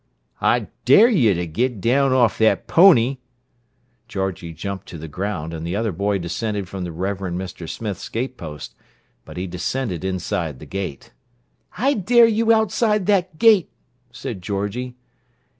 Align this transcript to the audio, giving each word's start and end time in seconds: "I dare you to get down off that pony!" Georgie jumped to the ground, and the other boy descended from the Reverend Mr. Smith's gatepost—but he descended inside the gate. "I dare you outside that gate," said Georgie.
"I 0.41 0.65
dare 0.83 1.09
you 1.09 1.35
to 1.35 1.45
get 1.45 1.79
down 1.79 2.11
off 2.11 2.39
that 2.39 2.65
pony!" 2.65 3.19
Georgie 4.07 4.51
jumped 4.51 4.87
to 4.87 4.97
the 4.97 5.07
ground, 5.07 5.53
and 5.53 5.63
the 5.63 5.75
other 5.75 5.91
boy 5.91 6.17
descended 6.17 6.67
from 6.67 6.83
the 6.83 6.91
Reverend 6.91 7.39
Mr. 7.39 7.69
Smith's 7.69 8.09
gatepost—but 8.09 9.37
he 9.37 9.45
descended 9.45 10.03
inside 10.03 10.57
the 10.57 10.65
gate. 10.65 11.11
"I 11.77 11.93
dare 11.93 12.25
you 12.25 12.51
outside 12.51 13.05
that 13.05 13.37
gate," 13.37 13.69
said 14.11 14.41
Georgie. 14.41 14.95